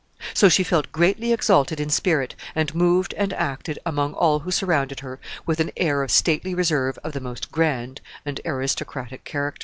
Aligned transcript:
So 0.33 0.49
she 0.49 0.63
felt 0.63 0.91
greatly 0.91 1.31
exalted 1.31 1.79
in 1.79 1.91
spirit, 1.91 2.33
and 2.55 2.73
moved 2.73 3.13
and 3.19 3.31
acted 3.33 3.77
among 3.85 4.15
all 4.15 4.39
who 4.39 4.49
surrounded 4.49 5.01
her 5.01 5.19
with 5.45 5.59
an 5.59 5.69
air 5.77 6.01
of 6.01 6.09
stately 6.09 6.55
reserve 6.55 6.97
of 7.03 7.11
the 7.13 7.19
most 7.21 7.51
grand 7.51 8.01
and 8.25 8.41
aristocratic 8.43 9.25
character. 9.25 9.59